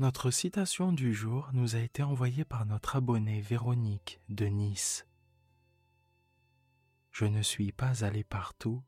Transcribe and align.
Notre 0.00 0.30
citation 0.30 0.92
du 0.92 1.12
jour 1.12 1.50
nous 1.52 1.74
a 1.74 1.80
été 1.80 2.04
envoyée 2.04 2.44
par 2.44 2.64
notre 2.66 2.94
abonnée 2.94 3.40
Véronique 3.40 4.20
de 4.28 4.46
Nice. 4.46 5.04
Je 7.10 7.24
ne 7.24 7.42
suis 7.42 7.72
pas 7.72 8.04
allé 8.04 8.22
partout, 8.22 8.80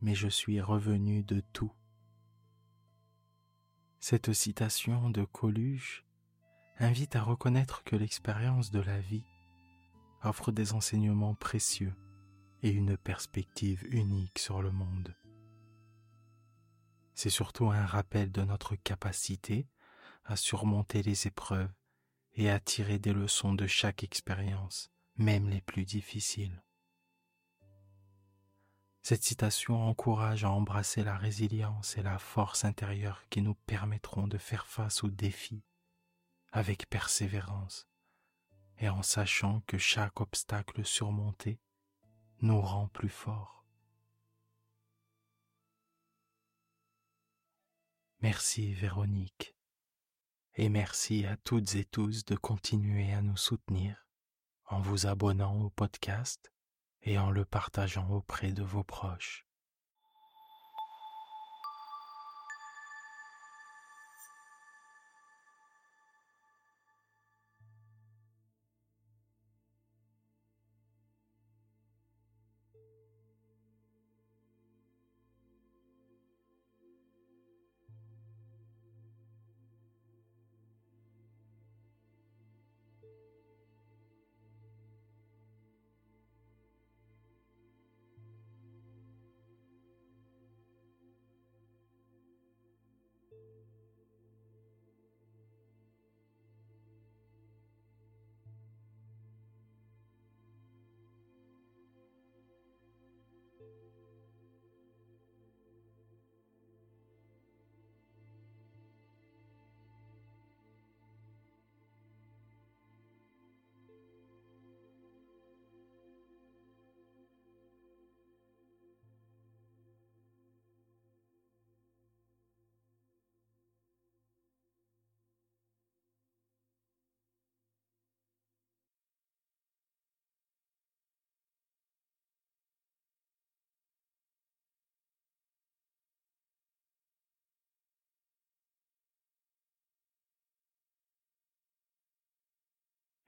mais 0.00 0.14
je 0.14 0.28
suis 0.28 0.62
revenu 0.62 1.22
de 1.22 1.40
tout. 1.52 1.70
Cette 4.00 4.32
citation 4.32 5.10
de 5.10 5.22
Coluche 5.22 6.02
invite 6.78 7.14
à 7.14 7.22
reconnaître 7.22 7.84
que 7.84 7.94
l'expérience 7.94 8.70
de 8.70 8.80
la 8.80 9.00
vie 9.00 9.26
offre 10.22 10.50
des 10.50 10.72
enseignements 10.72 11.34
précieux 11.34 11.94
et 12.62 12.70
une 12.70 12.96
perspective 12.96 13.84
unique 13.90 14.38
sur 14.38 14.62
le 14.62 14.70
monde. 14.70 15.14
C'est 17.12 17.28
surtout 17.28 17.66
un 17.66 17.84
rappel 17.84 18.32
de 18.32 18.40
notre 18.40 18.76
capacité 18.76 19.68
à 20.24 20.36
surmonter 20.36 21.02
les 21.02 21.26
épreuves 21.26 21.72
et 22.34 22.50
à 22.50 22.60
tirer 22.60 22.98
des 22.98 23.12
leçons 23.12 23.54
de 23.54 23.66
chaque 23.66 24.04
expérience, 24.04 24.90
même 25.16 25.48
les 25.48 25.60
plus 25.60 25.84
difficiles. 25.84 26.62
Cette 29.02 29.24
citation 29.24 29.88
encourage 29.88 30.44
à 30.44 30.50
embrasser 30.50 31.02
la 31.02 31.16
résilience 31.16 31.98
et 31.98 32.02
la 32.02 32.18
force 32.18 32.64
intérieure 32.64 33.24
qui 33.30 33.42
nous 33.42 33.54
permettront 33.66 34.28
de 34.28 34.38
faire 34.38 34.66
face 34.66 35.02
aux 35.02 35.10
défis 35.10 35.64
avec 36.52 36.88
persévérance 36.88 37.88
et 38.78 38.88
en 38.88 39.02
sachant 39.02 39.60
que 39.66 39.78
chaque 39.78 40.20
obstacle 40.20 40.84
surmonté 40.84 41.58
nous 42.42 42.60
rend 42.60 42.88
plus 42.88 43.08
forts. 43.08 43.64
Merci 48.20 48.72
Véronique 48.72 49.56
et 50.54 50.68
merci 50.68 51.24
à 51.24 51.36
toutes 51.36 51.74
et 51.74 51.84
tous 51.84 52.24
de 52.24 52.36
continuer 52.36 53.12
à 53.12 53.22
nous 53.22 53.36
soutenir 53.36 54.06
en 54.66 54.80
vous 54.80 55.06
abonnant 55.06 55.60
au 55.62 55.70
podcast 55.70 56.52
et 57.02 57.18
en 57.18 57.30
le 57.30 57.44
partageant 57.44 58.08
auprès 58.10 58.52
de 58.52 58.62
vos 58.62 58.84
proches. 58.84 59.46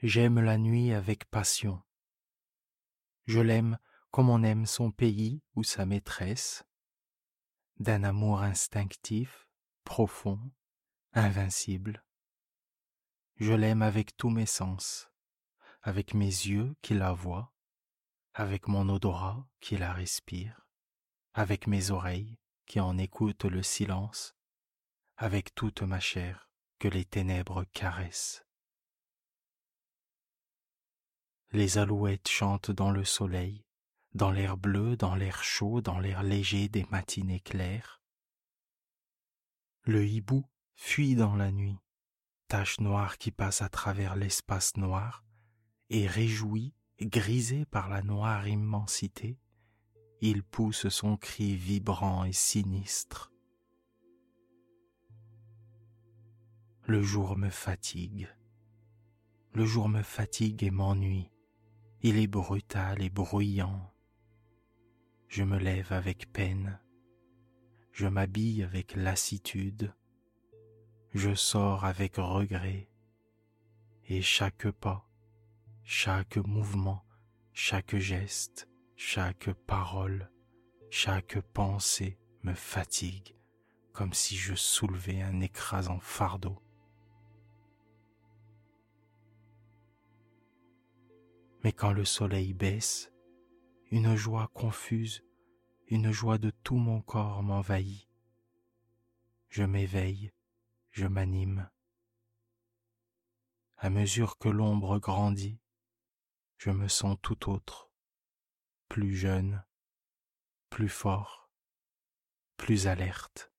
J'aime 0.06 0.38
la 0.38 0.58
nuit 0.58 0.92
avec 0.92 1.24
passion. 1.30 1.82
Je 3.24 3.40
l'aime 3.40 3.78
comme 4.10 4.28
on 4.28 4.42
aime 4.42 4.66
son 4.66 4.90
pays 4.90 5.40
ou 5.54 5.64
sa 5.64 5.86
maîtresse, 5.86 6.62
d'un 7.78 8.04
amour 8.04 8.42
instinctif, 8.42 9.48
profond, 9.82 10.52
invincible. 11.14 12.04
Je 13.36 13.54
l'aime 13.54 13.80
avec 13.80 14.14
tous 14.18 14.28
mes 14.28 14.44
sens, 14.44 15.08
avec 15.80 16.12
mes 16.12 16.26
yeux 16.26 16.76
qui 16.82 16.92
la 16.92 17.14
voient, 17.14 17.54
avec 18.34 18.68
mon 18.68 18.86
odorat 18.90 19.48
qui 19.60 19.78
la 19.78 19.94
respire, 19.94 20.68
avec 21.32 21.66
mes 21.66 21.92
oreilles 21.92 22.38
qui 22.66 22.78
en 22.78 22.98
écoutent 22.98 23.46
le 23.46 23.62
silence, 23.62 24.36
avec 25.16 25.54
toute 25.54 25.80
ma 25.80 25.98
chair 25.98 26.50
que 26.78 26.88
les 26.88 27.06
ténèbres 27.06 27.64
caressent. 27.72 28.43
Les 31.54 31.78
alouettes 31.78 32.26
chantent 32.26 32.72
dans 32.72 32.90
le 32.90 33.04
soleil, 33.04 33.64
dans 34.12 34.32
l'air 34.32 34.56
bleu, 34.56 34.96
dans 34.96 35.14
l'air 35.14 35.44
chaud, 35.44 35.80
dans 35.80 36.00
l'air 36.00 36.24
léger 36.24 36.68
des 36.68 36.84
matinées 36.90 37.38
claires. 37.38 38.02
Le 39.84 40.04
hibou 40.04 40.44
fuit 40.74 41.14
dans 41.14 41.36
la 41.36 41.52
nuit, 41.52 41.78
tache 42.48 42.80
noire 42.80 43.18
qui 43.18 43.30
passe 43.30 43.62
à 43.62 43.68
travers 43.68 44.16
l'espace 44.16 44.76
noir, 44.76 45.24
et 45.90 46.08
réjoui, 46.08 46.74
grisé 47.00 47.66
par 47.66 47.88
la 47.88 48.02
noire 48.02 48.48
immensité, 48.48 49.38
il 50.20 50.42
pousse 50.42 50.88
son 50.88 51.16
cri 51.16 51.54
vibrant 51.54 52.24
et 52.24 52.32
sinistre. 52.32 53.32
Le 56.88 57.00
jour 57.00 57.36
me 57.36 57.48
fatigue, 57.48 58.28
le 59.52 59.64
jour 59.64 59.88
me 59.88 60.02
fatigue 60.02 60.64
et 60.64 60.72
m'ennuie. 60.72 61.30
Il 62.06 62.18
est 62.18 62.26
brutal 62.26 63.00
et 63.00 63.08
bruyant. 63.08 63.90
Je 65.26 65.42
me 65.42 65.56
lève 65.56 65.90
avec 65.90 66.30
peine. 66.34 66.78
Je 67.92 68.06
m'habille 68.06 68.62
avec 68.62 68.94
lassitude. 68.94 69.94
Je 71.14 71.34
sors 71.34 71.86
avec 71.86 72.16
regret. 72.16 72.90
Et 74.04 74.20
chaque 74.20 74.70
pas, 74.70 75.08
chaque 75.82 76.36
mouvement, 76.36 77.06
chaque 77.54 77.96
geste, 77.96 78.68
chaque 78.96 79.50
parole, 79.66 80.30
chaque 80.90 81.40
pensée 81.54 82.18
me 82.42 82.52
fatigue 82.52 83.34
comme 83.94 84.12
si 84.12 84.36
je 84.36 84.54
soulevais 84.54 85.22
un 85.22 85.40
écrasant 85.40 86.00
fardeau. 86.00 86.60
Mais 91.64 91.72
quand 91.72 91.92
le 91.92 92.04
soleil 92.04 92.52
baisse, 92.52 93.10
une 93.90 94.16
joie 94.16 94.50
confuse, 94.52 95.24
une 95.86 96.12
joie 96.12 96.36
de 96.36 96.50
tout 96.50 96.76
mon 96.76 97.00
corps 97.00 97.42
m'envahit. 97.42 98.06
Je 99.48 99.62
m'éveille, 99.62 100.30
je 100.90 101.06
m'anime. 101.06 101.70
À 103.78 103.88
mesure 103.88 104.36
que 104.36 104.50
l'ombre 104.50 104.98
grandit, 104.98 105.58
je 106.58 106.68
me 106.68 106.86
sens 106.86 107.16
tout 107.22 107.50
autre, 107.50 107.90
plus 108.90 109.16
jeune, 109.16 109.64
plus 110.68 110.90
fort, 110.90 111.50
plus 112.58 112.88
alerte, 112.88 113.50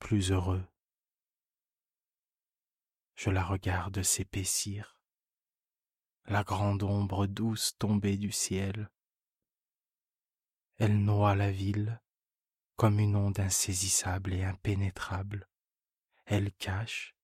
plus 0.00 0.32
heureux. 0.32 0.66
Je 3.14 3.30
la 3.30 3.44
regarde 3.44 4.02
s'épaissir 4.02 4.95
la 6.28 6.42
grande 6.42 6.82
ombre 6.82 7.26
douce 7.26 7.76
tombée 7.78 8.16
du 8.16 8.32
ciel. 8.32 8.90
Elle 10.76 11.04
noie 11.04 11.36
la 11.36 11.52
ville 11.52 12.00
comme 12.74 12.98
une 12.98 13.16
onde 13.16 13.40
insaisissable 13.40 14.34
et 14.34 14.44
impénétrable. 14.44 15.48
Elle 16.26 16.52
cache, 16.52 17.16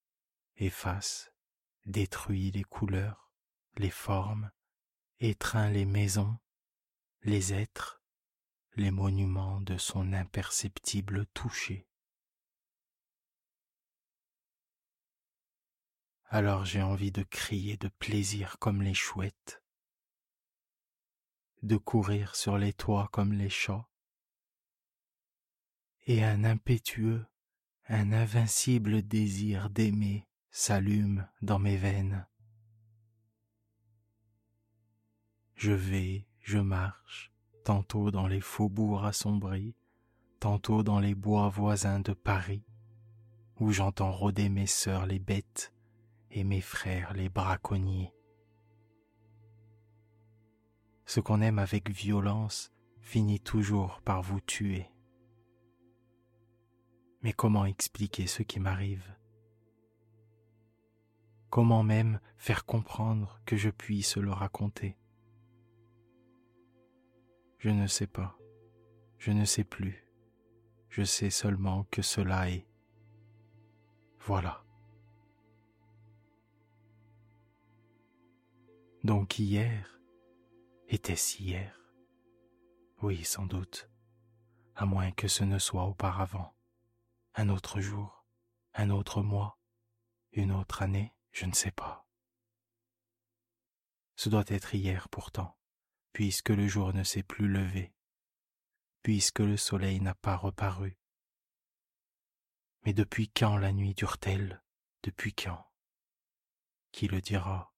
efface, 0.56 1.32
détruit 1.84 2.52
les 2.52 2.62
couleurs, 2.62 3.30
les 3.76 3.90
formes, 3.90 4.50
étreint 5.18 5.68
les 5.68 5.84
maisons, 5.84 6.38
les 7.22 7.52
êtres, 7.52 8.00
les 8.76 8.90
monuments 8.90 9.60
de 9.60 9.76
son 9.76 10.12
imperceptible 10.12 11.26
toucher. 11.34 11.86
Alors 16.32 16.64
j'ai 16.64 16.80
envie 16.80 17.12
de 17.12 17.22
crier 17.24 17.76
de 17.76 17.88
plaisir 17.88 18.56
comme 18.58 18.80
les 18.80 18.94
chouettes, 18.94 19.62
de 21.62 21.76
courir 21.76 22.34
sur 22.36 22.56
les 22.56 22.72
toits 22.72 23.10
comme 23.12 23.34
les 23.34 23.50
chats, 23.50 23.86
et 26.06 26.24
un 26.24 26.42
impétueux, 26.44 27.26
un 27.86 28.14
invincible 28.14 29.02
désir 29.02 29.68
d'aimer 29.68 30.26
s'allume 30.50 31.28
dans 31.42 31.58
mes 31.58 31.76
veines. 31.76 32.26
Je 35.54 35.72
vais, 35.72 36.26
je 36.40 36.58
marche, 36.58 37.30
tantôt 37.62 38.10
dans 38.10 38.26
les 38.26 38.40
faubourgs 38.40 39.04
assombris, 39.04 39.76
tantôt 40.40 40.82
dans 40.82 40.98
les 40.98 41.14
bois 41.14 41.50
voisins 41.50 42.00
de 42.00 42.14
Paris, 42.14 42.64
où 43.60 43.70
j'entends 43.70 44.12
rôder 44.12 44.48
mes 44.48 44.66
sœurs 44.66 45.04
les 45.04 45.18
bêtes 45.18 45.74
et 46.32 46.44
mes 46.44 46.60
frères 46.60 47.12
les 47.14 47.28
braconniers. 47.28 48.12
Ce 51.04 51.20
qu'on 51.20 51.40
aime 51.42 51.58
avec 51.58 51.90
violence 51.90 52.72
finit 53.00 53.40
toujours 53.40 54.00
par 54.02 54.22
vous 54.22 54.40
tuer. 54.40 54.88
Mais 57.22 57.32
comment 57.32 57.66
expliquer 57.66 58.26
ce 58.26 58.42
qui 58.42 58.60
m'arrive? 58.60 59.14
Comment 61.50 61.82
même 61.82 62.18
faire 62.38 62.64
comprendre 62.64 63.38
que 63.44 63.56
je 63.56 63.68
puisse 63.68 64.16
le 64.16 64.32
raconter? 64.32 64.96
Je 67.58 67.68
ne 67.68 67.86
sais 67.86 68.06
pas, 68.06 68.36
je 69.18 69.30
ne 69.30 69.44
sais 69.44 69.64
plus, 69.64 70.08
je 70.88 71.04
sais 71.04 71.30
seulement 71.30 71.84
que 71.90 72.02
cela 72.02 72.50
est. 72.50 72.66
Voilà. 74.18 74.64
Donc 79.04 79.40
hier, 79.40 80.00
était-ce 80.86 81.42
hier 81.42 81.76
Oui, 83.00 83.24
sans 83.24 83.46
doute, 83.46 83.90
à 84.76 84.86
moins 84.86 85.10
que 85.10 85.26
ce 85.26 85.42
ne 85.42 85.58
soit 85.58 85.86
auparavant, 85.86 86.54
un 87.34 87.48
autre 87.48 87.80
jour, 87.80 88.24
un 88.74 88.90
autre 88.90 89.22
mois, 89.22 89.58
une 90.30 90.52
autre 90.52 90.82
année, 90.82 91.12
je 91.32 91.46
ne 91.46 91.52
sais 91.52 91.72
pas. 91.72 92.06
Ce 94.14 94.28
doit 94.28 94.44
être 94.46 94.76
hier 94.76 95.08
pourtant, 95.08 95.58
puisque 96.12 96.50
le 96.50 96.68
jour 96.68 96.94
ne 96.94 97.02
s'est 97.02 97.24
plus 97.24 97.48
levé, 97.48 97.92
puisque 99.02 99.40
le 99.40 99.56
soleil 99.56 100.00
n'a 100.00 100.14
pas 100.14 100.36
reparu. 100.36 100.96
Mais 102.84 102.92
depuis 102.92 103.28
quand 103.28 103.56
la 103.56 103.72
nuit 103.72 103.94
dure-t-elle? 103.94 104.62
Depuis 105.02 105.34
quand? 105.34 105.72
Qui 106.92 107.08
le 107.08 107.20
dira? 107.20 107.71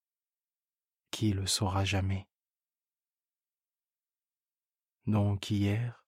Qui 1.14 1.32
le 1.32 1.46
saura 1.46 1.84
jamais. 1.84 2.28
Donc 5.06 5.48
hier, 5.48 6.04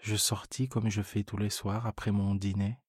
je 0.00 0.16
sortis 0.16 0.68
comme 0.68 0.88
je 0.88 1.00
fais 1.00 1.22
tous 1.22 1.36
les 1.36 1.48
soirs 1.48 1.86
après 1.86 2.10
mon 2.10 2.34
dîner. 2.34 2.80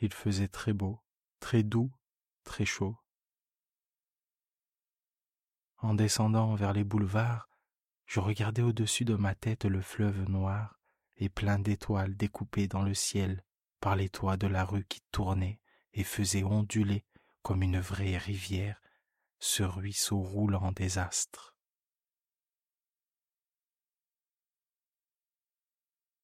Il 0.00 0.12
faisait 0.12 0.48
très 0.48 0.74
beau, 0.74 1.02
très 1.40 1.62
doux, 1.62 1.90
très 2.44 2.66
chaud. 2.66 2.98
En 5.78 5.94
descendant 5.94 6.54
vers 6.54 6.74
les 6.74 6.84
boulevards, 6.84 7.48
je 8.04 8.20
regardais 8.20 8.60
au-dessus 8.60 9.06
de 9.06 9.14
ma 9.14 9.34
tête 9.34 9.64
le 9.64 9.80
fleuve 9.80 10.28
noir 10.28 10.78
et 11.16 11.30
plein 11.30 11.58
d'étoiles 11.58 12.18
découpées 12.18 12.68
dans 12.68 12.82
le 12.82 12.92
ciel 12.92 13.42
par 13.80 13.96
les 13.96 14.10
toits 14.10 14.36
de 14.36 14.46
la 14.46 14.66
rue 14.66 14.84
qui 14.84 15.00
tournaient 15.10 15.58
et 15.94 16.04
faisaient 16.04 16.44
onduler 16.44 17.06
comme 17.40 17.62
une 17.62 17.80
vraie 17.80 18.18
rivière 18.18 18.81
ce 19.44 19.64
ruisseau 19.64 20.20
roulant 20.20 20.70
des 20.70 20.98
astres. 20.98 21.56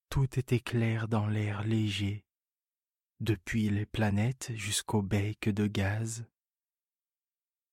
Tout 0.08 0.38
était 0.38 0.60
clair 0.60 1.08
dans 1.08 1.26
l'air 1.26 1.64
léger, 1.64 2.24
depuis 3.18 3.70
les 3.70 3.86
planètes 3.86 4.52
jusqu'aux 4.54 5.02
becs 5.02 5.48
de 5.48 5.66
gaz. 5.66 6.28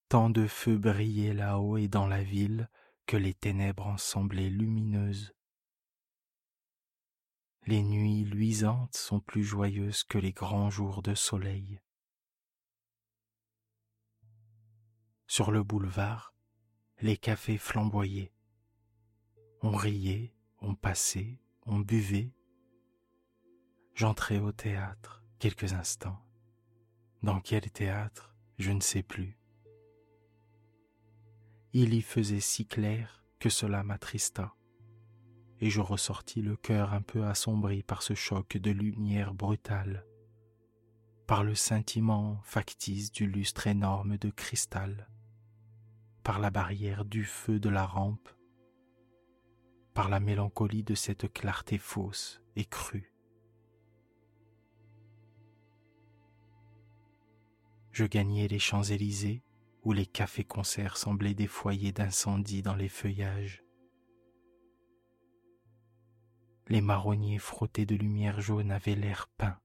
Tant 0.10 0.32
de 0.32 0.48
feux 0.48 0.80
brillaient 0.80 1.36
là-haut 1.36 1.78
et 1.78 1.88
dans 1.88 2.08
la 2.08 2.24
ville 2.24 2.68
que 3.06 3.16
les 3.16 3.36
ténèbres 3.36 3.86
en 3.86 3.98
semblaient 3.98 4.50
lumineuses. 4.50 5.36
Les 7.68 7.84
nuits 7.84 8.24
luisantes 8.24 8.98
sont 8.98 9.20
plus 9.20 9.44
joyeuses 9.44 10.04
que 10.04 10.18
les 10.18 10.34
grands 10.34 10.72
jours 10.72 11.04
de 11.04 11.14
soleil. 11.14 11.80
Sur 15.38 15.52
le 15.52 15.64
boulevard, 15.64 16.34
les 17.02 17.18
cafés 17.18 17.58
flamboyaient. 17.58 18.32
On 19.62 19.72
riait, 19.72 20.34
on 20.62 20.76
passait, 20.76 21.42
on 21.66 21.80
buvait. 21.80 22.32
J'entrai 23.96 24.40
au 24.40 24.54
théâtre 24.54 25.26
quelques 25.38 25.74
instants. 25.74 26.22
Dans 27.22 27.42
quel 27.42 27.70
théâtre, 27.70 28.34
je 28.60 28.72
ne 28.72 28.80
sais 28.80 29.04
plus. 29.04 29.38
Il 31.74 31.94
y 31.94 32.02
faisait 32.02 32.40
si 32.40 32.66
clair 32.66 33.26
que 33.38 33.50
cela 33.50 33.84
m'attrista, 33.84 34.56
et 35.60 35.70
je 35.70 35.82
ressortis 35.82 36.44
le 36.44 36.56
cœur 36.56 36.94
un 36.94 37.02
peu 37.02 37.26
assombri 37.26 37.84
par 37.84 38.04
ce 38.04 38.14
choc 38.14 38.56
de 38.56 38.72
lumière 38.72 39.34
brutale, 39.34 40.06
par 41.28 41.44
le 41.44 41.56
scintillement 41.56 42.40
factice 42.46 43.12
du 43.12 43.28
lustre 43.28 43.68
énorme 43.68 44.18
de 44.18 44.30
cristal 44.30 45.10
par 46.26 46.40
la 46.40 46.50
barrière 46.50 47.06
du 47.06 47.24
feu 47.24 47.60
de 47.60 47.70
la 47.70 47.86
rampe, 47.86 48.30
par 49.94 50.10
la 50.10 50.20
mélancolie 50.20 50.82
de 50.82 50.96
cette 50.96 51.32
clarté 51.32 51.78
fausse 51.78 52.42
et 52.56 52.66
crue. 52.66 53.14
Je 57.92 58.06
gagnais 58.06 58.48
les 58.48 58.58
Champs-Élysées 58.58 59.44
où 59.84 59.94
les 59.94 60.08
cafés-concerts 60.08 60.98
semblaient 60.98 61.36
des 61.36 61.46
foyers 61.46 61.92
d'incendie 61.92 62.64
dans 62.64 62.76
les 62.76 62.90
feuillages. 62.90 63.64
Les 66.68 66.82
marronniers 66.82 67.38
frottés 67.38 67.86
de 67.86 67.96
lumière 67.96 68.42
jaune 68.42 68.72
avaient 68.72 68.96
l'air 68.96 69.28
peint, 69.38 69.60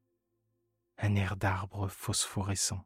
un 0.98 1.14
air 1.14 1.36
d'arbre 1.38 1.88
phosphorescent 1.88 2.84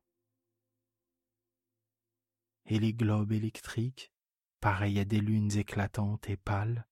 et 2.67 2.79
les 2.79 2.93
globes 2.93 3.33
électriques, 3.33 4.13
pareils 4.61 4.99
à 4.99 5.05
des 5.05 5.21
lunes 5.21 5.57
éclatantes 5.57 6.29
et 6.29 6.37
pâles, 6.37 6.87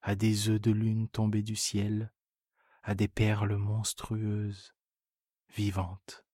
à 0.00 0.14
des 0.14 0.48
œufs 0.48 0.60
de 0.60 0.70
lune 0.70 1.08
tombés 1.08 1.42
du 1.42 1.56
ciel, 1.56 2.12
à 2.82 2.94
des 2.94 3.08
perles 3.08 3.56
monstrueuses, 3.56 4.74
vivantes, 5.48 6.24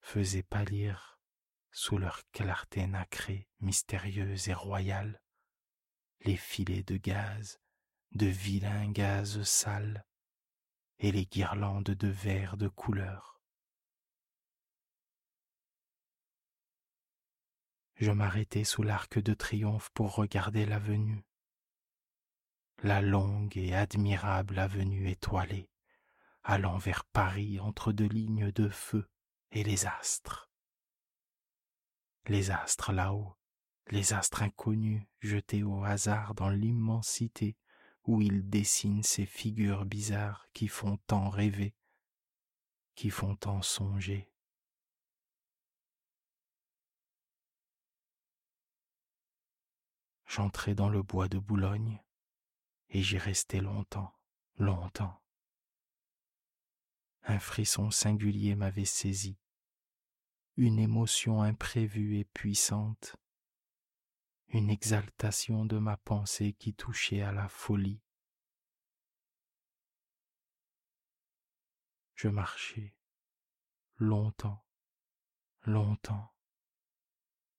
faisaient 0.00 0.42
pâlir 0.42 1.20
sous 1.70 1.98
leur 1.98 2.28
clarté 2.30 2.86
nacrée, 2.86 3.48
mystérieuse 3.60 4.48
et 4.48 4.54
royale, 4.54 5.22
les 6.24 6.36
filets 6.36 6.82
de 6.82 6.96
gaz, 6.96 7.60
de 8.12 8.26
vilains 8.26 8.90
gaz 8.90 9.42
sales, 9.42 10.04
et 10.98 11.12
les 11.12 11.26
guirlandes 11.26 11.84
de 11.84 12.08
verre 12.08 12.56
de 12.56 12.68
couleur. 12.68 13.37
Je 17.98 18.12
m'arrêtai 18.12 18.62
sous 18.62 18.84
l'arc 18.84 19.18
de 19.18 19.34
triomphe 19.34 19.90
pour 19.90 20.14
regarder 20.14 20.64
l'avenue, 20.64 21.24
la 22.84 23.02
longue 23.02 23.56
et 23.56 23.74
admirable 23.74 24.60
avenue 24.60 25.10
étoilée, 25.10 25.68
allant 26.44 26.78
vers 26.78 27.04
Paris 27.04 27.58
entre 27.58 27.92
deux 27.92 28.06
lignes 28.06 28.52
de 28.52 28.68
feu 28.68 29.10
et 29.50 29.64
les 29.64 29.86
astres. 29.86 30.48
Les 32.26 32.52
astres 32.52 32.92
là-haut, 32.92 33.36
les 33.90 34.12
astres 34.12 34.42
inconnus 34.42 35.02
jetés 35.20 35.64
au 35.64 35.82
hasard 35.82 36.36
dans 36.36 36.50
l'immensité 36.50 37.56
où 38.04 38.22
ils 38.22 38.48
dessinent 38.48 39.02
ces 39.02 39.26
figures 39.26 39.84
bizarres 39.84 40.46
qui 40.52 40.68
font 40.68 40.98
tant 41.08 41.30
rêver, 41.30 41.74
qui 42.94 43.10
font 43.10 43.34
tant 43.34 43.60
songer. 43.60 44.30
J'entrai 50.28 50.74
dans 50.74 50.88
le 50.88 51.02
bois 51.02 51.28
de 51.28 51.38
Boulogne 51.38 52.00
et 52.90 53.02
j'y 53.02 53.18
restai 53.18 53.60
longtemps, 53.60 54.14
longtemps. 54.56 55.20
Un 57.22 57.38
frisson 57.38 57.90
singulier 57.90 58.54
m'avait 58.54 58.84
saisi, 58.84 59.38
une 60.56 60.78
émotion 60.78 61.42
imprévue 61.42 62.18
et 62.18 62.24
puissante 62.24 63.16
une 64.50 64.70
exaltation 64.70 65.66
de 65.66 65.78
ma 65.78 65.96
pensée 65.96 66.54
qui 66.54 66.74
touchait 66.74 67.22
à 67.22 67.32
la 67.32 67.48
folie. 67.48 68.00
Je 72.14 72.28
marchai 72.28 72.94
longtemps, 73.96 74.64
longtemps, 75.62 76.34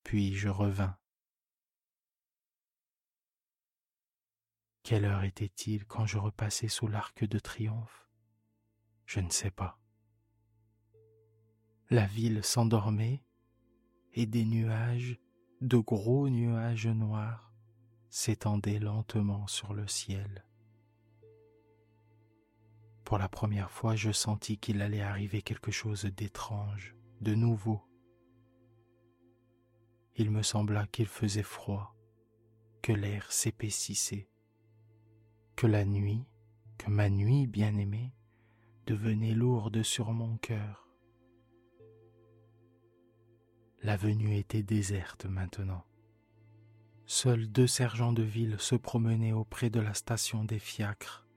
puis 0.03 0.33
je 0.33 0.49
revins. 0.49 0.97
Quelle 4.89 5.05
heure 5.05 5.23
était-il 5.23 5.85
quand 5.85 6.07
je 6.07 6.17
repassai 6.17 6.67
sous 6.67 6.87
l'arc 6.87 7.23
de 7.23 7.37
triomphe? 7.37 8.09
Je 9.05 9.19
ne 9.19 9.29
sais 9.29 9.51
pas. 9.51 9.79
La 11.91 12.07
ville 12.07 12.43
s'endormait 12.43 13.23
et 14.15 14.25
des 14.25 14.45
nuages 14.45 15.19
de 15.61 15.77
gros 15.77 16.27
nuages 16.27 16.87
noirs 16.87 17.53
s'étendaient 18.09 18.79
lentement 18.79 19.45
sur 19.45 19.75
le 19.75 19.87
ciel. 19.87 20.43
Pour 23.03 23.19
la 23.19 23.29
première 23.29 23.69
fois, 23.69 23.95
je 23.95 24.11
sentis 24.11 24.57
qu'il 24.57 24.81
allait 24.81 25.01
arriver 25.01 25.43
quelque 25.43 25.69
chose 25.69 26.05
d'étrange, 26.05 26.95
de 27.21 27.35
nouveau. 27.35 27.83
Il 30.15 30.31
me 30.31 30.41
sembla 30.41 30.87
qu'il 30.87 31.05
faisait 31.05 31.43
froid, 31.43 31.95
que 32.81 32.91
l'air 32.91 33.31
s'épaississait, 33.31 34.31
que 35.59 35.67
la 35.67 35.83
nuit, 35.83 36.25
que 36.77 36.89
ma 36.89 37.09
nuit 37.09 37.45
bien-aimée, 37.45 38.13
devenait 38.85 39.33
lourde 39.33 39.83
sur 39.83 40.13
mon 40.13 40.37
cœur. 40.37 40.87
L'avenue 43.81 44.37
était 44.37 44.63
déserte 44.63 45.25
maintenant. 45.25 45.83
Seuls 47.05 47.45
deux 47.51 47.67
sergents 47.67 48.13
de 48.13 48.23
ville 48.23 48.55
se 48.57 48.75
promenaient 48.75 49.33
auprès 49.33 49.69
de 49.69 49.81
la 49.81 49.93
station 49.93 50.45
des 50.45 50.59
fiacres, 50.59 51.27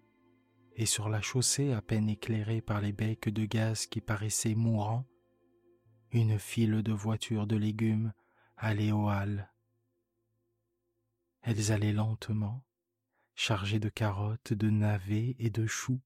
et 0.76 0.86
sur 0.86 1.08
la 1.08 1.20
chaussée 1.20 1.72
à 1.72 1.82
peine 1.82 2.08
éclairée 2.08 2.60
par 2.60 2.80
les 2.80 2.92
becs 2.92 3.28
de 3.28 3.44
gaz 3.44 3.86
qui 3.86 4.00
paraissaient 4.00 4.54
mourants, 4.54 5.04
une 6.12 6.38
file 6.38 6.84
de 6.84 6.92
voitures 6.92 7.48
de 7.48 7.56
légumes 7.56 8.12
allait 8.56 8.92
aux 8.92 9.08
halles. 9.08 9.50
Elles 11.42 11.72
allaient 11.72 11.92
lentement, 11.92 12.62
chargées 13.34 13.80
de 13.80 13.88
carottes, 13.88 14.52
de 14.52 14.70
navets 14.70 15.36
et 15.38 15.50
de 15.50 15.66
choux. 15.66 16.00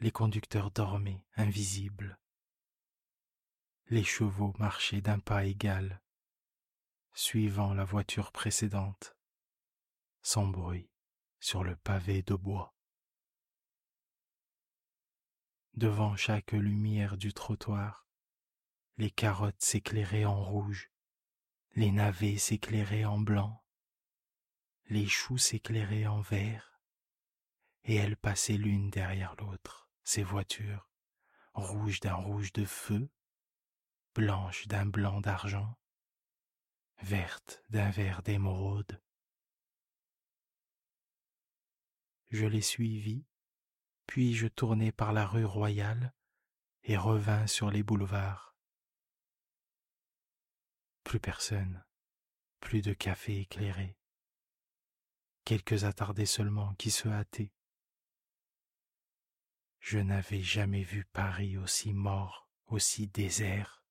Les 0.00 0.10
conducteurs 0.10 0.70
dormaient, 0.70 1.24
invisibles 1.36 2.20
les 3.90 4.04
chevaux 4.04 4.54
marchaient 4.58 5.00
d'un 5.00 5.18
pas 5.18 5.44
égal, 5.44 6.00
suivant 7.12 7.74
la 7.74 7.84
voiture 7.84 8.30
précédente, 8.30 9.16
sans 10.22 10.46
bruit, 10.46 10.88
sur 11.40 11.64
le 11.64 11.74
pavé 11.74 12.22
de 12.22 12.34
bois. 12.34 12.72
Devant 15.74 16.14
chaque 16.14 16.52
lumière 16.52 17.16
du 17.16 17.32
trottoir, 17.32 18.06
les 18.96 19.10
carottes 19.10 19.60
s'éclairaient 19.60 20.24
en 20.24 20.40
rouge, 20.40 20.92
les 21.74 21.90
navets 21.90 22.38
s'éclairaient 22.38 23.04
en 23.04 23.18
blanc, 23.18 23.64
les 24.90 25.06
choux 25.06 25.38
s'éclairaient 25.38 26.08
en 26.08 26.20
vert, 26.20 26.80
et 27.84 27.94
elles 27.94 28.16
passaient 28.16 28.56
l'une 28.56 28.90
derrière 28.90 29.36
l'autre, 29.36 29.88
ces 30.02 30.24
voitures, 30.24 30.90
rouges 31.54 32.00
d'un 32.00 32.14
rouge 32.14 32.52
de 32.52 32.64
feu, 32.64 33.08
blanche 34.16 34.66
d'un 34.66 34.86
blanc 34.86 35.20
d'argent, 35.20 35.78
verte 37.02 37.62
d'un 37.70 37.88
vert 37.90 38.22
d'émeraude. 38.22 39.00
Je 42.30 42.46
les 42.46 42.60
suivis, 42.60 43.24
puis 44.08 44.34
je 44.34 44.48
tournai 44.48 44.90
par 44.90 45.12
la 45.12 45.24
rue 45.24 45.44
royale 45.44 46.12
et 46.82 46.96
revins 46.96 47.46
sur 47.46 47.70
les 47.70 47.84
boulevards. 47.84 48.56
Plus 51.04 51.20
personne, 51.20 51.84
plus 52.58 52.82
de 52.82 52.92
café 52.92 53.40
éclairé, 53.40 53.99
quelques 55.44 55.84
attardés 55.84 56.26
seulement 56.26 56.74
qui 56.74 56.90
se 56.90 57.08
hâtaient. 57.08 57.52
Je 59.80 59.98
n'avais 59.98 60.42
jamais 60.42 60.82
vu 60.82 61.04
Paris 61.12 61.56
aussi 61.56 61.92
mort, 61.92 62.48
aussi 62.66 63.06
désert. 63.06 63.82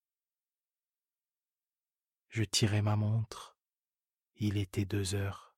Je 2.29 2.43
tirai 2.43 2.81
ma 2.81 2.95
montre. 2.95 3.57
Il 4.35 4.57
était 4.57 4.85
deux 4.85 5.15
heures. 5.15 5.55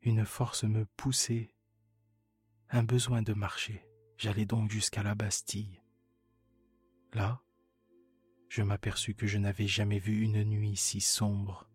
Une 0.00 0.24
force 0.24 0.64
me 0.64 0.86
poussait, 0.86 1.52
un 2.70 2.84
besoin 2.84 3.22
de 3.22 3.34
marcher. 3.34 3.84
J'allais 4.16 4.46
donc 4.46 4.70
jusqu'à 4.70 5.02
la 5.02 5.14
Bastille. 5.14 5.82
Là, 7.12 7.42
je 8.48 8.62
m'aperçus 8.62 9.14
que 9.14 9.26
je 9.26 9.38
n'avais 9.38 9.66
jamais 9.66 9.98
vu 9.98 10.22
une 10.22 10.44
nuit 10.44 10.76
si 10.76 11.00
sombre, 11.00 11.67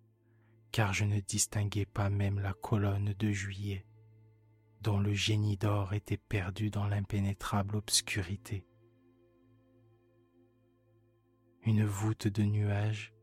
car 0.73 0.91
je 0.91 1.05
ne 1.05 1.21
distinguais 1.21 1.85
pas 1.85 2.09
même 2.09 2.41
la 2.41 2.53
colonne 2.53 3.13
de 3.17 3.31
juillet, 3.31 3.85
dont 4.81 4.99
le 4.99 5.13
génie 5.13 5.55
d'or 5.55 5.93
était 5.93 6.17
perdu 6.17 6.69
dans 6.69 6.87
l'impénétrable 6.87 7.77
obscurité 7.77 8.65
une 11.65 11.85
voûte 11.85 12.27
de 12.27 12.43
nuages, 12.43 13.13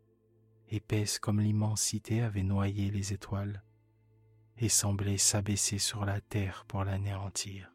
épaisse 0.69 1.19
comme 1.19 1.41
l'immensité, 1.41 2.23
avait 2.23 2.43
noyé 2.43 2.91
les 2.91 3.13
étoiles 3.13 3.63
et 4.57 4.69
semblait 4.69 5.19
s'abaisser 5.19 5.79
sur 5.79 6.05
la 6.05 6.21
terre 6.21 6.65
pour 6.67 6.85
l'anéantir. 6.85 7.71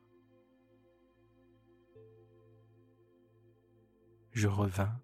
Je 4.31 4.47
revins. 4.47 4.99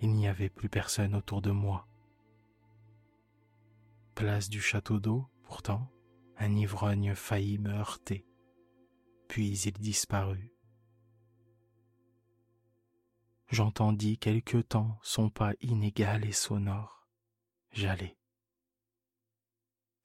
Il 0.00 0.12
n'y 0.12 0.28
avait 0.28 0.48
plus 0.48 0.68
personne 0.68 1.14
autour 1.14 1.42
de 1.42 1.50
moi. 1.50 1.89
Place 4.14 4.48
du 4.48 4.60
château 4.60 5.00
d'eau, 5.00 5.28
pourtant, 5.42 5.90
un 6.36 6.54
ivrogne 6.54 7.14
faillit 7.14 7.58
me 7.58 7.70
heurter, 7.70 8.26
puis 9.28 9.48
il 9.48 9.72
disparut 9.72 10.52
J'entendis 13.48 14.16
quelque 14.16 14.58
temps 14.58 14.98
son 15.02 15.28
pas 15.28 15.52
inégal 15.60 16.24
et 16.24 16.32
sonore. 16.32 17.08
J'allais. 17.72 18.16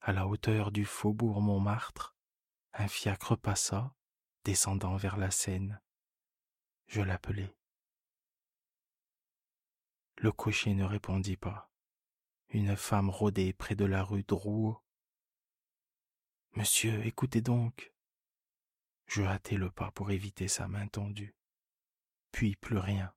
À 0.00 0.12
la 0.12 0.26
hauteur 0.26 0.72
du 0.72 0.84
faubourg 0.84 1.40
Montmartre, 1.40 2.16
un 2.74 2.88
fiacre 2.88 3.36
passa, 3.36 3.94
descendant 4.44 4.96
vers 4.96 5.16
la 5.16 5.30
Seine. 5.30 5.80
Je 6.86 7.02
l'appelai. 7.02 7.56
Le 10.18 10.32
cocher 10.32 10.74
ne 10.74 10.84
répondit 10.84 11.36
pas. 11.36 11.70
Une 12.50 12.76
femme 12.76 13.10
rôdait 13.10 13.52
près 13.52 13.74
de 13.74 13.84
la 13.84 14.02
rue 14.02 14.22
Drouot. 14.22 14.78
Monsieur, 16.54 17.04
écoutez 17.04 17.40
donc. 17.40 17.92
Je 19.06 19.22
hâtai 19.22 19.56
le 19.56 19.70
pas 19.70 19.90
pour 19.92 20.10
éviter 20.10 20.48
sa 20.48 20.68
main 20.68 20.88
tendue. 20.88 21.36
Puis 22.32 22.56
plus 22.56 22.78
rien 22.78 23.12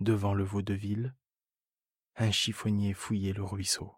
devant 0.00 0.32
le 0.32 0.44
vaudeville, 0.44 1.14
un 2.16 2.30
chiffonnier 2.30 2.94
fouillait 2.94 3.34
le 3.34 3.44
ruisseau. 3.44 3.94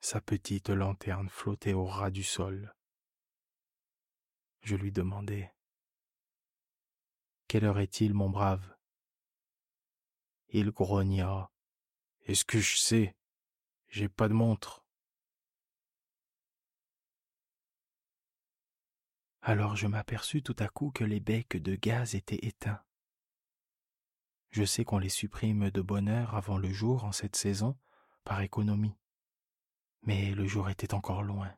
Sa 0.00 0.20
petite 0.20 0.68
lanterne 0.68 1.28
flottait 1.28 1.72
au 1.72 1.86
ras 1.86 2.10
du 2.10 2.22
sol. 2.22 2.74
Je 4.60 4.76
lui 4.76 4.92
demandai 4.92 5.50
Quelle 7.48 7.64
heure 7.64 7.80
est-il, 7.80 8.12
mon 8.12 8.28
brave? 8.28 8.76
Il 10.50 10.70
grogna. 10.70 11.50
Est-ce 12.22 12.44
que 12.44 12.58
je 12.58 12.78
sais? 12.78 13.16
J'ai 13.88 14.08
pas 14.08 14.28
de 14.28 14.34
montre. 14.34 14.84
Alors 19.42 19.76
je 19.76 19.86
m'aperçus 19.86 20.42
tout 20.42 20.56
à 20.58 20.68
coup 20.68 20.90
que 20.90 21.04
les 21.04 21.20
becs 21.20 21.56
de 21.56 21.74
gaz 21.74 22.14
étaient 22.14 22.46
éteints. 22.46 22.82
Je 24.50 24.64
sais 24.64 24.84
qu'on 24.84 24.98
les 24.98 25.08
supprime 25.10 25.70
de 25.70 25.82
bonne 25.82 26.08
heure 26.08 26.34
avant 26.34 26.58
le 26.58 26.70
jour 26.70 27.04
en 27.04 27.12
cette 27.12 27.36
saison, 27.36 27.78
par 28.24 28.40
économie. 28.40 28.96
Mais 30.02 30.32
le 30.32 30.46
jour 30.46 30.70
était 30.70 30.94
encore 30.94 31.22
loin, 31.22 31.54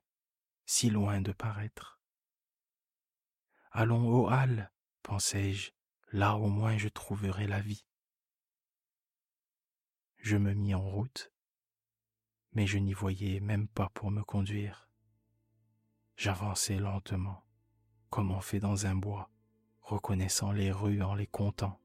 si 0.66 0.90
loin 0.90 1.20
de 1.20 1.32
paraître. 1.32 2.00
Allons 3.70 4.08
aux 4.08 4.28
Halles, 4.28 4.72
pensai-je, 5.02 5.70
là 6.12 6.36
au 6.36 6.48
moins 6.48 6.76
je 6.76 6.88
trouverai 6.88 7.46
la 7.46 7.60
vie. 7.60 7.84
Je 10.20 10.36
me 10.36 10.54
mis 10.54 10.74
en 10.74 10.82
route, 10.82 11.32
mais 12.52 12.66
je 12.66 12.78
n'y 12.78 12.92
voyais 12.92 13.40
même 13.40 13.68
pas 13.68 13.90
pour 13.94 14.10
me 14.10 14.22
conduire. 14.22 14.90
J'avançais 16.16 16.78
lentement 16.78 17.44
comme 18.10 18.32
on 18.32 18.40
fait 18.40 18.58
dans 18.58 18.86
un 18.86 18.96
bois, 18.96 19.30
reconnaissant 19.82 20.50
les 20.50 20.72
rues 20.72 21.00
en 21.00 21.14
les 21.14 21.28
comptant. 21.28 21.80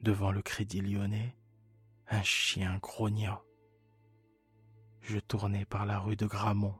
Devant 0.00 0.32
le 0.32 0.42
crédit 0.42 0.80
lyonnais, 0.80 1.36
un 2.08 2.22
chien 2.22 2.78
grogna. 2.78 3.42
Je 5.02 5.18
tournai 5.18 5.66
par 5.66 5.86
la 5.86 5.98
rue 5.98 6.16
de 6.16 6.26
Gramont. 6.26 6.78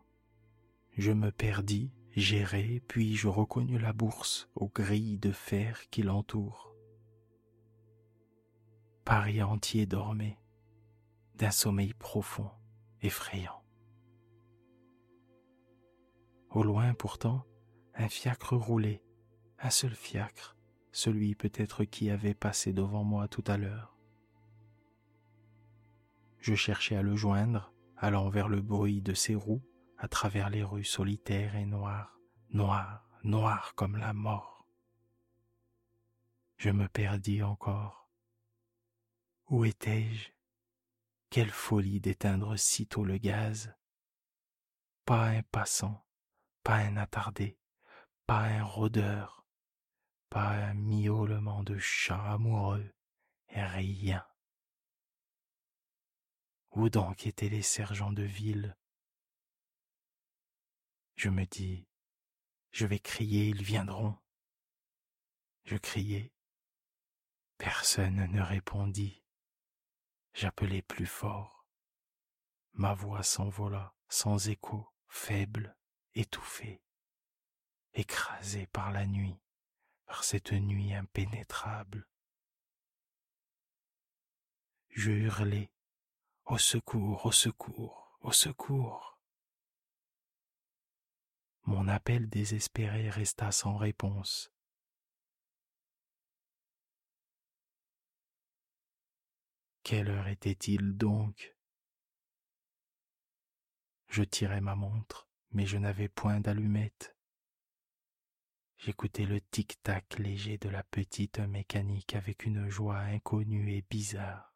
Je 0.96 1.12
me 1.12 1.30
perdis, 1.30 1.92
j'errai, 2.16 2.82
puis 2.88 3.16
je 3.16 3.28
reconnus 3.28 3.80
la 3.80 3.92
bourse 3.92 4.48
aux 4.54 4.68
grilles 4.68 5.18
de 5.18 5.32
fer 5.32 5.88
qui 5.90 6.02
l'entourent. 6.02 6.73
Paris 9.04 9.42
entier 9.42 9.84
dormait 9.84 10.38
d'un 11.34 11.50
sommeil 11.50 11.92
profond, 11.92 12.50
effrayant. 13.02 13.62
Au 16.50 16.62
loin 16.62 16.94
pourtant, 16.94 17.44
un 17.94 18.08
fiacre 18.08 18.56
roulait, 18.56 19.04
un 19.58 19.68
seul 19.68 19.94
fiacre, 19.94 20.56
celui 20.90 21.34
peut-être 21.34 21.84
qui 21.84 22.08
avait 22.08 22.34
passé 22.34 22.72
devant 22.72 23.04
moi 23.04 23.28
tout 23.28 23.44
à 23.46 23.58
l'heure. 23.58 23.94
Je 26.38 26.54
cherchais 26.54 26.96
à 26.96 27.02
le 27.02 27.14
joindre, 27.14 27.74
allant 27.98 28.30
vers 28.30 28.48
le 28.48 28.62
bruit 28.62 29.02
de 29.02 29.12
ses 29.12 29.34
roues, 29.34 29.62
à 29.98 30.08
travers 30.08 30.48
les 30.48 30.62
rues 30.62 30.84
solitaires 30.84 31.56
et 31.56 31.66
noires, 31.66 32.18
noires, 32.50 33.06
noires 33.22 33.74
comme 33.74 33.96
la 33.96 34.14
mort. 34.14 34.66
Je 36.56 36.70
me 36.70 36.88
perdis 36.88 37.42
encore. 37.42 38.03
Où 39.48 39.64
étais-je? 39.64 40.30
Quelle 41.30 41.50
folie 41.50 42.00
d'éteindre 42.00 42.56
sitôt 42.56 43.04
le 43.04 43.18
gaz. 43.18 43.74
Pas 45.04 45.26
un 45.26 45.42
passant, 45.42 46.06
pas 46.62 46.76
un 46.76 46.96
attardé, 46.96 47.58
pas 48.26 48.44
un 48.44 48.62
rôdeur, 48.62 49.46
pas 50.30 50.50
un 50.50 50.74
miaulement 50.74 51.62
de 51.62 51.78
chat 51.78 52.32
amoureux, 52.32 52.94
rien. 53.48 54.26
Où 56.70 56.88
donc 56.88 57.26
étaient 57.26 57.48
les 57.48 57.62
sergents 57.62 58.12
de 58.12 58.22
ville? 58.22 58.76
Je 61.16 61.28
me 61.28 61.44
dis, 61.46 61.86
je 62.70 62.86
vais 62.86 62.98
crier, 62.98 63.48
ils 63.48 63.62
viendront. 63.62 64.18
Je 65.64 65.76
criai. 65.76 66.32
Personne 67.58 68.26
ne 68.32 68.42
répondit. 68.42 69.23
J'appelai 70.34 70.82
plus 70.82 71.06
fort. 71.06 71.64
Ma 72.72 72.92
voix 72.92 73.22
s'envola 73.22 73.94
sans 74.08 74.48
écho, 74.48 74.92
faible, 75.06 75.76
étouffé, 76.14 76.82
écrasé 77.92 78.66
par 78.66 78.90
la 78.90 79.06
nuit, 79.06 79.40
par 80.06 80.24
cette 80.24 80.52
nuit 80.52 80.92
impénétrable. 80.92 82.08
Je 84.88 85.12
hurlai 85.12 85.70
Au 86.46 86.58
secours, 86.58 87.26
au 87.26 87.32
secours, 87.32 88.18
au 88.20 88.32
secours. 88.32 89.20
Mon 91.62 91.86
appel 91.86 92.28
désespéré 92.28 93.08
resta 93.08 93.52
sans 93.52 93.76
réponse. 93.76 94.52
Quelle 99.84 100.10
heure 100.10 100.26
était-il 100.26 100.96
donc? 100.96 101.56
Je 104.08 104.24
tirai 104.24 104.60
ma 104.60 104.74
montre 104.74 105.24
mais 105.54 105.66
je 105.66 105.78
n'avais 105.78 106.08
point 106.08 106.40
d'allumette. 106.40 107.16
J'écoutais 108.76 109.24
le 109.24 109.40
tic-tac 109.40 110.18
léger 110.18 110.58
de 110.58 110.68
la 110.68 110.82
petite 110.82 111.38
mécanique 111.38 112.16
avec 112.16 112.44
une 112.44 112.68
joie 112.68 112.98
inconnue 112.98 113.72
et 113.72 113.82
bizarre. 113.88 114.52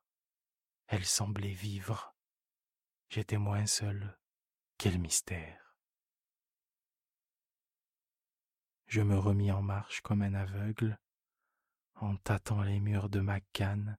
Elle 0.88 1.04
semblait 1.04 1.52
vivre. 1.52 2.16
J'étais 3.08 3.38
moins 3.38 3.66
seul. 3.66 4.18
Quel 4.76 4.98
mystère. 4.98 5.76
Je 8.86 9.00
me 9.00 9.16
remis 9.16 9.52
en 9.52 9.62
marche 9.62 10.00
comme 10.00 10.22
un 10.22 10.34
aveugle, 10.34 10.98
en 11.94 12.16
tâtant 12.16 12.62
les 12.62 12.80
murs 12.80 13.08
de 13.08 13.20
ma 13.20 13.40
canne, 13.40 13.98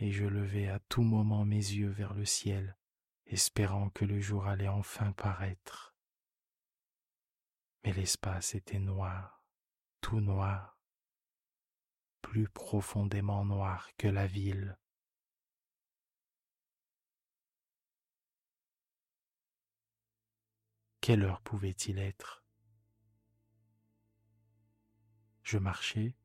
et 0.00 0.10
je 0.10 0.24
levai 0.24 0.68
à 0.68 0.78
tout 0.80 1.02
moment 1.02 1.44
mes 1.44 1.56
yeux 1.56 1.90
vers 1.90 2.14
le 2.14 2.24
ciel 2.24 2.76
espérant 3.26 3.90
que 3.90 4.04
le 4.04 4.18
jour 4.20 4.46
allait 4.46 4.66
enfin 4.66 5.12
paraître. 5.12 5.94
Mais 7.84 7.92
l'espace 7.92 8.54
était 8.54 8.80
noir, 8.80 9.44
tout 10.00 10.20
noir, 10.20 10.80
plus 12.22 12.48
profondément 12.48 13.44
noir 13.44 13.88
que 13.96 14.08
la 14.08 14.26
ville. 14.26 14.76
Quelle 21.00 21.22
heure 21.22 21.40
pouvait-il 21.40 21.98
être? 21.98 22.44
Je 25.42 25.58
marchais, 25.58 26.16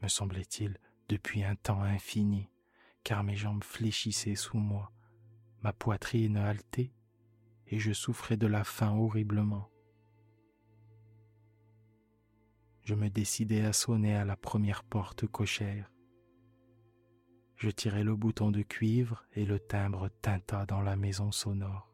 me 0.00 0.08
semblait-il, 0.08 0.78
depuis 1.08 1.42
un 1.42 1.56
temps 1.56 1.82
infini, 1.82 2.50
car 3.08 3.24
mes 3.24 3.36
jambes 3.36 3.64
fléchissaient 3.64 4.34
sous 4.34 4.58
moi 4.58 4.92
ma 5.62 5.72
poitrine 5.72 6.36
haletait 6.36 6.92
et 7.68 7.78
je 7.78 7.94
souffrais 7.94 8.36
de 8.36 8.46
la 8.46 8.64
faim 8.64 8.94
horriblement. 8.98 9.70
Je 12.82 12.94
me 12.94 13.08
décidai 13.08 13.62
à 13.62 13.72
sonner 13.72 14.14
à 14.14 14.26
la 14.26 14.36
première 14.36 14.84
porte 14.84 15.26
cochère. 15.26 15.90
Je 17.56 17.70
tirai 17.70 18.04
le 18.04 18.14
bouton 18.14 18.50
de 18.50 18.60
cuivre 18.60 19.24
et 19.32 19.46
le 19.46 19.58
timbre 19.58 20.10
tinta 20.20 20.66
dans 20.66 20.82
la 20.82 20.96
maison 20.96 21.32
sonore. 21.32 21.90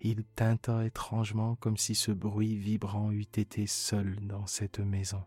Il 0.00 0.22
tinta 0.36 0.86
étrangement 0.86 1.56
comme 1.56 1.76
si 1.76 1.96
ce 1.96 2.12
bruit 2.12 2.54
vibrant 2.54 3.10
eût 3.10 3.22
été 3.22 3.66
seul 3.66 4.24
dans 4.24 4.46
cette 4.46 4.78
maison. 4.78 5.24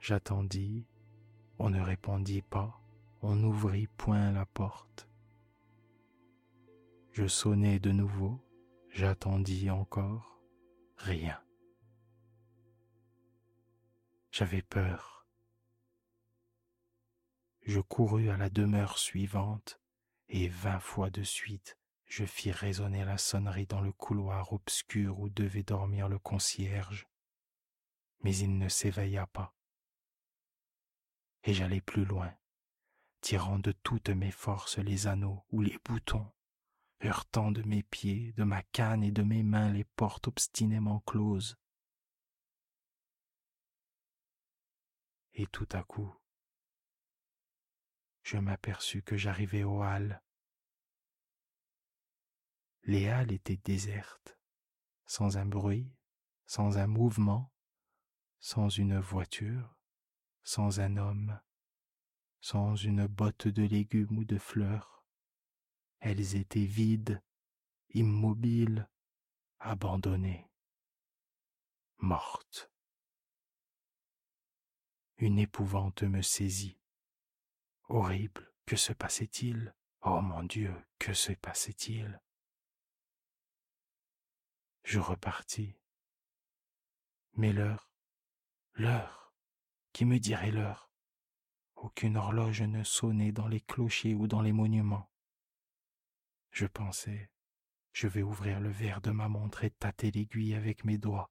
J'attendis 0.00 0.86
on 1.62 1.68
ne 1.68 1.80
répondit 1.82 2.40
pas, 2.40 2.80
on 3.20 3.36
n'ouvrit 3.36 3.86
point 3.86 4.32
la 4.32 4.46
porte. 4.46 5.06
Je 7.12 7.26
sonnai 7.26 7.78
de 7.78 7.90
nouveau, 7.90 8.40
j'attendis 8.88 9.68
encore, 9.68 10.40
rien. 10.96 11.38
J'avais 14.30 14.62
peur. 14.62 15.26
Je 17.60 17.80
courus 17.80 18.30
à 18.30 18.38
la 18.38 18.48
demeure 18.48 18.96
suivante, 18.96 19.82
et 20.30 20.48
vingt 20.48 20.80
fois 20.80 21.10
de 21.10 21.22
suite 21.22 21.76
je 22.06 22.24
fis 22.24 22.52
résonner 22.52 23.04
la 23.04 23.18
sonnerie 23.18 23.66
dans 23.66 23.82
le 23.82 23.92
couloir 23.92 24.54
obscur 24.54 25.20
où 25.20 25.28
devait 25.28 25.62
dormir 25.62 26.08
le 26.08 26.18
concierge. 26.18 27.06
Mais 28.22 28.34
il 28.34 28.56
ne 28.56 28.70
s'éveilla 28.70 29.26
pas 29.26 29.54
et 31.44 31.54
j'allais 31.54 31.80
plus 31.80 32.04
loin, 32.04 32.34
tirant 33.20 33.58
de 33.58 33.72
toutes 33.72 34.10
mes 34.10 34.30
forces 34.30 34.78
les 34.78 35.06
anneaux 35.06 35.44
ou 35.50 35.62
les 35.62 35.78
boutons, 35.84 36.30
heurtant 37.04 37.50
de 37.50 37.62
mes 37.62 37.82
pieds, 37.82 38.32
de 38.32 38.44
ma 38.44 38.62
canne 38.62 39.02
et 39.02 39.12
de 39.12 39.22
mes 39.22 39.42
mains 39.42 39.72
les 39.72 39.84
portes 39.84 40.28
obstinément 40.28 41.00
closes. 41.00 41.56
Et 45.34 45.46
tout 45.46 45.68
à 45.72 45.82
coup, 45.82 46.14
je 48.22 48.36
m'aperçus 48.36 49.02
que 49.02 49.16
j'arrivais 49.16 49.64
aux 49.64 49.82
halles. 49.82 50.22
Les 52.84 53.08
halles 53.08 53.32
étaient 53.32 53.56
désertes, 53.56 54.38
sans 55.06 55.36
un 55.38 55.46
bruit, 55.46 55.94
sans 56.46 56.78
un 56.78 56.86
mouvement, 56.86 57.52
sans 58.40 58.68
une 58.68 58.98
voiture, 58.98 59.76
sans 60.50 60.80
un 60.80 60.96
homme, 60.96 61.40
sans 62.40 62.74
une 62.74 63.06
botte 63.06 63.46
de 63.46 63.62
légumes 63.62 64.18
ou 64.18 64.24
de 64.24 64.36
fleurs. 64.36 65.06
Elles 66.00 66.34
étaient 66.34 66.66
vides, 66.66 67.22
immobiles, 67.90 68.88
abandonnées, 69.60 70.50
mortes. 71.98 72.68
Une 75.18 75.38
épouvante 75.38 76.02
me 76.02 76.20
saisit. 76.20 76.80
Horrible, 77.88 78.52
que 78.66 78.74
se 78.74 78.92
passait-il? 78.92 79.72
Oh 80.00 80.20
mon 80.20 80.42
Dieu, 80.42 80.74
que 80.98 81.14
se 81.14 81.30
passait-il? 81.30 82.20
Je 84.82 84.98
repartis. 84.98 85.76
Mais 87.34 87.52
l'heure, 87.52 87.88
l'heure, 88.74 89.19
qui 89.92 90.04
me 90.04 90.18
dirait 90.18 90.50
l'heure 90.50 90.90
Aucune 91.76 92.16
horloge 92.16 92.62
ne 92.62 92.84
sonnait 92.84 93.32
dans 93.32 93.48
les 93.48 93.60
clochers 93.60 94.14
ou 94.14 94.26
dans 94.26 94.42
les 94.42 94.52
monuments. 94.52 95.10
Je 96.50 96.66
pensais, 96.66 97.30
je 97.92 98.06
vais 98.06 98.22
ouvrir 98.22 98.60
le 98.60 98.68
verre 98.68 99.00
de 99.00 99.10
ma 99.10 99.28
montre 99.28 99.64
et 99.64 99.70
tâter 99.70 100.10
l'aiguille 100.10 100.54
avec 100.54 100.84
mes 100.84 100.98
doigts. 100.98 101.30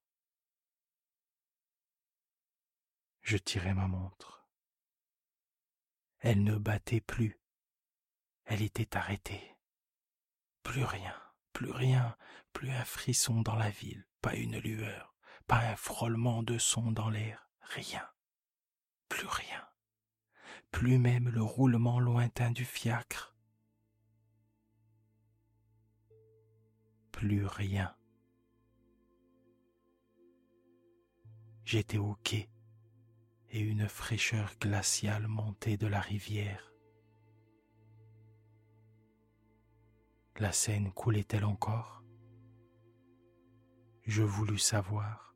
Je 3.22 3.38
tirai 3.38 3.74
ma 3.74 3.88
montre. 3.88 4.48
Elle 6.20 6.44
ne 6.44 6.58
battait 6.58 7.02
plus. 7.02 7.40
Elle 8.46 8.64
était 8.64 8.98
arrêtée. 8.98 9.56
Plus 10.64 10.84
rien, 10.84 11.16
plus 11.54 11.72
rien, 11.72 12.18
plus 12.54 12.72
un 12.72 12.86
frisson 12.86 13.42
dans 13.42 13.56
la 13.56 13.70
ville, 13.70 14.08
pas 14.22 14.36
une 14.36 14.58
lueur, 14.58 15.16
pas 15.46 15.60
un 15.60 15.76
frôlement 15.76 16.42
de 16.42 16.58
son 16.58 16.92
dans 16.92 17.10
l'air, 17.10 17.50
rien, 17.62 18.10
plus 19.10 19.28
rien, 19.28 19.68
plus 20.72 20.98
même 20.98 21.30
le 21.30 21.42
roulement 21.42 22.00
lointain 22.00 22.52
du 22.52 22.64
fiacre. 22.64 23.36
Plus 27.12 27.46
rien. 27.46 27.94
J'étais 31.66 31.98
au 31.98 32.16
quai 32.24 32.50
et 33.50 33.60
une 33.60 33.88
fraîcheur 33.88 34.56
glaciale 34.60 35.28
montait 35.28 35.78
de 35.78 35.88
la 35.88 36.00
rivière. 36.00 36.74
La 40.38 40.54
Seine 40.54 40.94
coulait-elle 40.94 41.44
encore? 41.46 42.04
Je 44.04 44.24
voulus 44.24 44.60
savoir. 44.60 45.36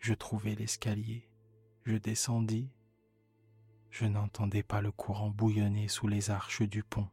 Je 0.00 0.14
trouvai 0.14 0.56
l'escalier, 0.56 1.30
je 1.84 1.96
descendis. 1.96 2.70
Je 3.90 4.06
n'entendais 4.06 4.62
pas 4.62 4.80
le 4.80 4.90
courant 4.90 5.30
bouillonner 5.30 5.88
sous 5.88 6.08
les 6.08 6.30
arches 6.30 6.62
du 6.62 6.82
pont. 6.82 7.08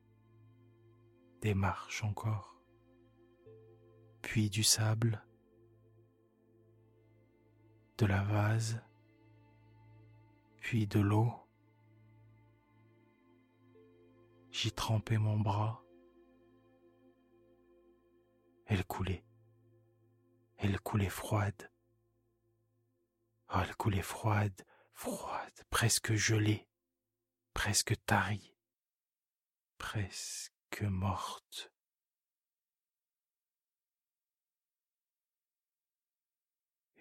Des 1.41 1.53
marches 1.53 2.03
encore, 2.03 2.55
puis 4.21 4.49
du 4.49 4.63
sable, 4.63 5.23
de 7.97 8.05
la 8.05 8.23
vase, 8.23 8.81
puis 10.59 10.87
de 10.87 10.99
l'eau. 10.99 11.33
J'y 14.51 14.71
trempais 14.71 15.17
mon 15.17 15.39
bras. 15.39 15.83
Elle 18.65 18.85
coulait. 18.85 19.23
Elle 20.57 20.79
coulait 20.81 21.09
froide. 21.09 21.68
Oh, 23.51 23.59
elle 23.63 23.75
coulait 23.75 24.01
froide, 24.01 24.65
froide, 24.93 25.63
presque 25.69 26.13
gelée, 26.13 26.67
presque 27.53 27.95
tarie, 28.05 28.55
presque 29.77 30.81
morte. 30.81 31.71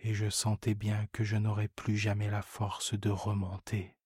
et 0.00 0.14
je 0.14 0.30
sentais 0.30 0.74
bien 0.74 1.06
que 1.08 1.24
je 1.24 1.36
n'aurais 1.36 1.68
plus 1.68 1.96
jamais 1.96 2.30
la 2.30 2.42
force 2.42 2.94
de 2.94 3.10
remonter. 3.10 3.96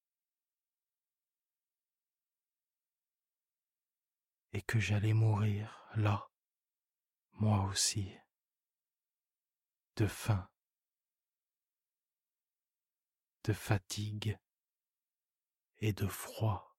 Et 4.52 4.62
que 4.62 4.78
j'allais 4.80 5.12
mourir 5.12 5.88
là, 5.94 6.28
moi 7.34 7.64
aussi, 7.64 8.12
de 9.96 10.06
faim, 10.06 10.48
de 13.44 13.52
fatigue 13.52 14.38
et 15.78 15.92
de 15.92 16.06
froid. 16.06 16.71